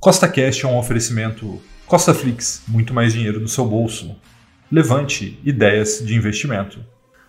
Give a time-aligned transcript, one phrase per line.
[0.00, 4.16] Costa Cash é um oferecimento Costa Flix, muito mais dinheiro no seu bolso.
[4.72, 6.78] Levante ideias de investimento.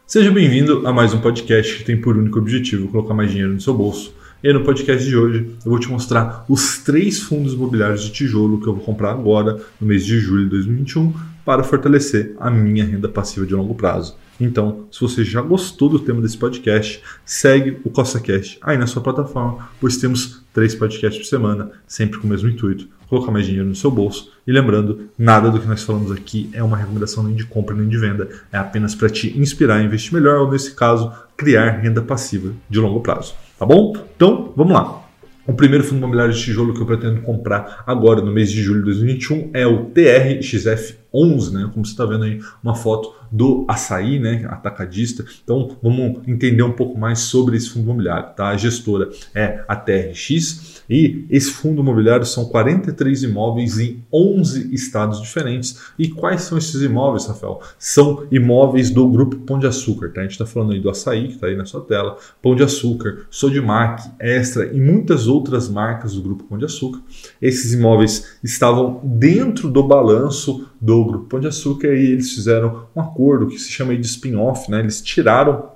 [0.07, 3.59] Seja bem-vindo a mais um podcast que tem por único objetivo colocar mais dinheiro no
[3.59, 4.15] seu bolso.
[4.41, 8.61] E no podcast de hoje eu vou te mostrar os três fundos imobiliários de tijolo
[8.61, 11.13] que eu vou comprar agora, no mês de julho de 2021,
[11.43, 14.15] para fortalecer a minha renda passiva de longo prazo.
[14.41, 18.99] Então, se você já gostou do tema desse podcast, segue o CostaCast aí na sua
[18.99, 23.67] plataforma, pois temos três podcasts por semana, sempre com o mesmo intuito, colocar mais dinheiro
[23.67, 24.31] no seu bolso.
[24.47, 27.87] E lembrando, nada do que nós falamos aqui é uma recomendação nem de compra nem
[27.87, 32.01] de venda, é apenas para te inspirar a investir melhor ou, nesse caso, criar renda
[32.01, 33.35] passiva de longo prazo.
[33.59, 33.93] Tá bom?
[34.15, 35.03] Então, vamos lá.
[35.45, 38.79] O primeiro fundo imobiliário de tijolo que eu pretendo comprar agora no mês de julho
[38.79, 41.69] de 2021 é o TRXF 11, né?
[41.73, 44.45] Como você está vendo aí uma foto do açaí, né?
[44.49, 45.25] Atacadista.
[45.43, 48.49] Então vamos entender um pouco mais sobre esse fundo imobiliário, tá?
[48.49, 55.21] A gestora é a TRX e esse fundo imobiliário são 43 imóveis em 11 estados
[55.21, 55.79] diferentes.
[55.97, 57.61] E quais são esses imóveis, Rafael?
[57.79, 60.19] São imóveis do grupo Pão de Açúcar, tá?
[60.19, 62.63] A gente está falando aí do açaí que está aí na sua tela, Pão de
[62.63, 66.99] Açúcar, Sodimac, Extra e muitas outras marcas do grupo Pão de Açúcar.
[67.41, 72.99] Esses imóveis estavam dentro do balanço do Grupo Pão de Açúcar e eles fizeram um
[72.99, 74.79] acordo que se chama de spin-off, né?
[74.79, 75.69] Eles tiraram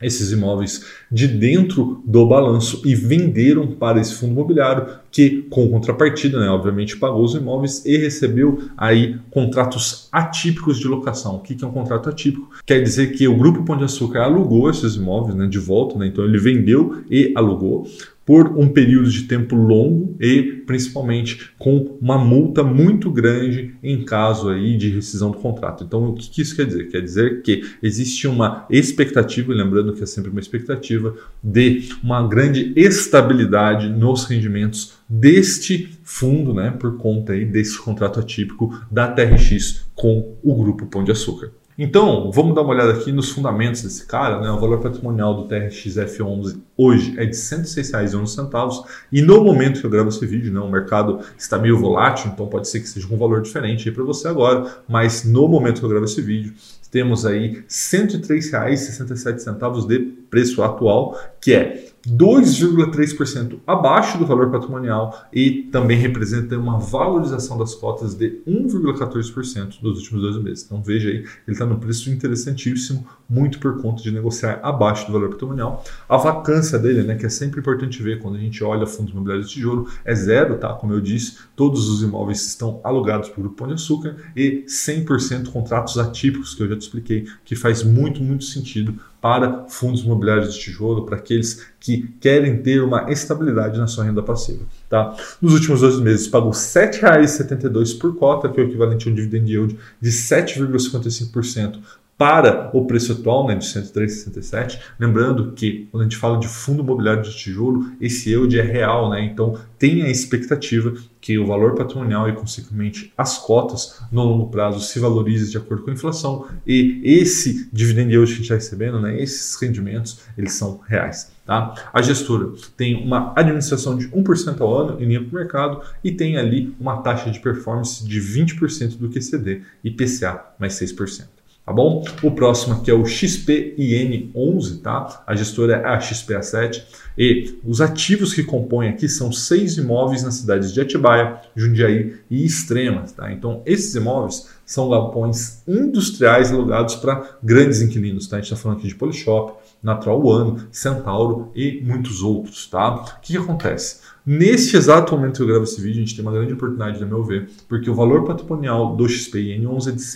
[0.00, 6.38] esses imóveis de dentro do balanço e venderam para esse fundo imobiliário que, com contrapartida,
[6.38, 11.36] né, obviamente pagou os imóveis e recebeu aí contratos atípicos de locação.
[11.36, 12.48] O que é um contrato atípico?
[12.64, 16.06] Quer dizer que o Grupo Pão de Açúcar alugou esses imóveis né, de volta, né,
[16.06, 17.86] então ele vendeu e alugou
[18.30, 24.50] por um período de tempo longo e principalmente com uma multa muito grande em caso
[24.50, 25.82] aí de rescisão do contrato.
[25.82, 26.88] Então, o que isso quer dizer?
[26.88, 30.99] Quer dizer que existe uma expectativa, lembrando que é sempre uma expectativa,
[31.42, 38.78] de uma grande estabilidade nos rendimentos deste fundo, né, por conta aí desse contrato atípico
[38.90, 41.52] da TRX com o grupo Pão de Açúcar.
[41.82, 44.38] Então, vamos dar uma olhada aqui nos fundamentos desse cara.
[44.38, 44.50] Né?
[44.50, 49.90] O valor patrimonial do TRX-F11 hoje é de R$ 106,11 e no momento que eu
[49.90, 53.16] gravo esse vídeo, né, o mercado está meio volátil, então pode ser que seja um
[53.16, 56.52] valor diferente para você agora, mas no momento que eu gravo esse vídeo,
[56.90, 65.68] temos aí R$ 103,67 de preço atual, que é 2,3% abaixo do valor patrimonial e
[65.70, 70.64] também representa uma valorização das cotas de 1,14% nos últimos dois meses.
[70.64, 75.12] Então veja aí, ele está no preço interessantíssimo, muito por conta de negociar abaixo do
[75.12, 75.84] valor patrimonial.
[76.08, 79.48] A vacância dele, né, que é sempre importante ver quando a gente olha fundos imobiliários
[79.48, 80.72] de tijolo, é zero, tá?
[80.72, 85.50] Como eu disse, todos os imóveis estão alugados pelo Grupo Pão de Açúcar e 100%
[85.50, 90.54] contratos atípicos, que eu já te expliquei, que faz muito, muito sentido para fundos imobiliários
[90.54, 94.64] de tijolo, para aqueles que querem ter uma estabilidade na sua renda passiva.
[94.88, 95.14] Tá?
[95.40, 99.14] Nos últimos dois meses pagou R$ 7,72 por cota, que é o equivalente a um
[99.14, 101.78] dividend yield de 7,55%
[102.20, 104.78] para o preço atual né, de 103,67.
[104.98, 109.08] Lembrando que quando a gente fala de fundo imobiliário de tijolo, esse yield é real,
[109.08, 109.24] né?
[109.24, 114.80] então tem a expectativa que o valor patrimonial e, consequentemente, as cotas no longo prazo
[114.80, 118.54] se valorizem de acordo com a inflação e esse dividend yield que a gente está
[118.56, 121.32] recebendo, né, esses rendimentos, eles são reais.
[121.46, 121.74] Tá?
[121.90, 126.12] A gestora tem uma administração de 1% ao ano em linha para o mercado e
[126.12, 131.39] tem ali uma taxa de performance de 20% do QCD e PCA mais 6%
[131.70, 132.02] tá bom?
[132.20, 135.22] O próximo aqui é o XPIN11, tá?
[135.24, 136.82] A gestora é a XPA7
[137.16, 142.44] e os ativos que compõem aqui são seis imóveis nas cidades de Atibaia, Jundiaí e
[142.44, 143.32] Extremas, tá?
[143.32, 148.36] Então, esses imóveis são galpões industriais alugados para grandes inquilinos, tá?
[148.36, 152.96] A gente está falando aqui de Polishop, Natural One, Centauro e muitos outros, tá?
[152.96, 154.00] O que, que acontece?
[154.32, 157.06] Neste exato momento que eu gravo esse vídeo, a gente tem uma grande oportunidade, a
[157.06, 160.10] meu ver, porque o valor patrimonial do XPIN11 é de R$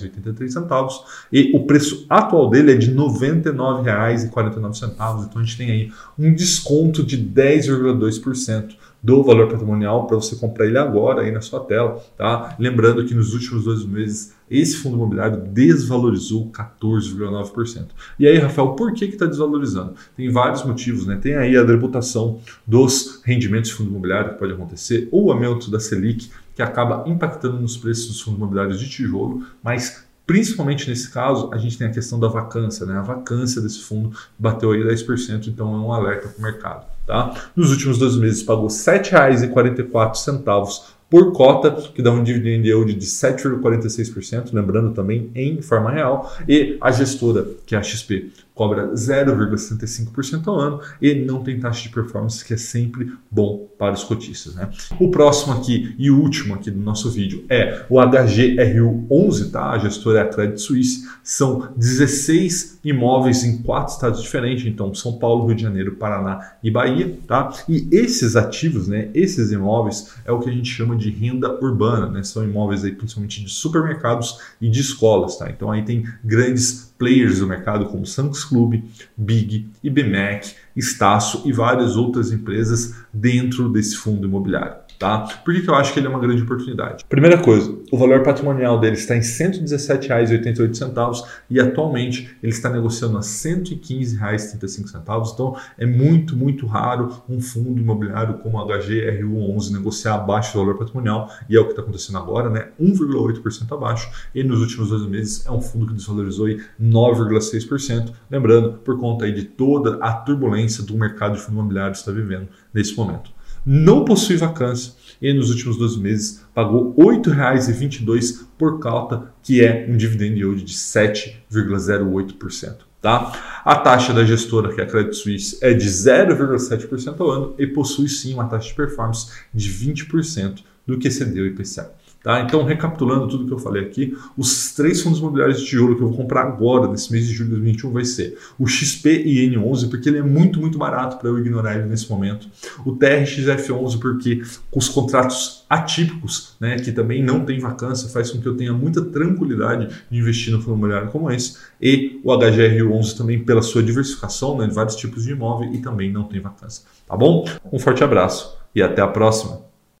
[0.00, 0.90] 110,83
[1.30, 5.26] e o preço atual dele é de R$ 99,49.
[5.26, 10.64] Então a gente tem aí um desconto de 10,2% do valor patrimonial para você comprar
[10.64, 12.56] ele agora aí na sua tela, tá?
[12.58, 17.88] Lembrando que nos últimos dois meses esse fundo imobiliário desvalorizou 14,9%.
[18.18, 19.92] E aí, Rafael, por que está desvalorizando?
[20.16, 21.18] Tem vários motivos, né?
[21.20, 25.70] Tem aí a tributação dos rendimentos de fundo imobiliário que pode acontecer, ou o aumento
[25.70, 31.10] da Selic, que acaba impactando nos preços dos fundos imobiliários de tijolo, mas Principalmente nesse
[31.10, 32.96] caso, a gente tem a questão da vacância, né?
[32.96, 36.86] A vacância desse fundo bateu aí 10%, então é um alerta para o mercado.
[37.06, 37.34] Tá?
[37.54, 43.06] Nos últimos dois meses pagou R$ 7,44 por cota, que dá um dividend yield de
[43.06, 50.46] 7,46%, lembrando também em forma real, e a gestora, que é a XP, cobra 0,75%
[50.46, 54.54] ao ano e não tem taxa de performance, que é sempre bom para os cotistas.
[54.54, 54.70] Né?
[55.00, 59.70] O próximo aqui e último aqui do nosso vídeo é o HGRU11, tá?
[59.70, 61.08] a gestora é a Credit Suisse.
[61.22, 66.70] São 16 imóveis em quatro estados diferentes, então São Paulo, Rio de Janeiro, Paraná e
[66.70, 67.18] Bahia.
[67.26, 67.52] Tá?
[67.68, 72.08] E esses ativos, né, esses imóveis, é o que a gente chama de renda urbana,
[72.08, 72.22] né?
[72.22, 75.36] são imóveis aí, principalmente de supermercados e de escolas.
[75.36, 75.50] Tá?
[75.50, 78.82] Então aí tem grandes players do mercado como Sam's Club,
[79.16, 84.83] Big, IBMEC, Estácio e várias outras empresas dentro desse fundo imobiliário.
[84.98, 85.20] Tá?
[85.44, 87.04] Por que, que eu acho que ele é uma grande oportunidade?
[87.08, 93.16] Primeira coisa, o valor patrimonial dele está em R$ 117,88 e atualmente ele está negociando
[93.16, 95.32] a R$ 115,35.
[95.32, 100.78] Então é muito, muito raro um fundo imobiliário como a HGRU11 negociar abaixo do valor
[100.78, 102.68] patrimonial e é o que está acontecendo agora, né?
[102.80, 106.46] 1,8% abaixo e nos últimos dois meses é um fundo que desvalorizou
[106.80, 108.12] 9,6%.
[108.30, 112.48] Lembrando, por conta aí de toda a turbulência do mercado de fundo imobiliário está vivendo
[112.72, 113.34] nesse momento
[113.64, 119.86] não possui vacância e nos últimos 12 meses pagou R$ 8,22 por cauta, que é
[119.88, 122.76] um dividend yield de 7,08%.
[123.00, 123.62] Tá?
[123.64, 127.66] A taxa da gestora, que é a Credit Suisse, é de 0,7% ao ano e
[127.66, 131.90] possui sim uma taxa de performance de 20% do que excedeu o IPCA.
[132.24, 132.40] Tá?
[132.40, 136.08] Então, recapitulando tudo que eu falei aqui, os três fundos imobiliários de tijolo que eu
[136.08, 140.16] vou comprar agora, nesse mês de julho de 2021, vai ser o XPIN11, porque ele
[140.16, 142.48] é muito, muito barato para eu ignorar ele nesse momento.
[142.82, 144.40] O TRXF11, porque
[144.70, 148.72] com os contratos atípicos, né, que também não tem vacância, faz com que eu tenha
[148.72, 151.58] muita tranquilidade de investir no fundo imobiliário como esse.
[151.78, 156.10] E o HGR11 também pela sua diversificação né, de vários tipos de imóvel e também
[156.10, 156.86] não tem vacância.
[157.06, 157.44] Tá bom?
[157.70, 159.73] Um forte abraço e até a próxima.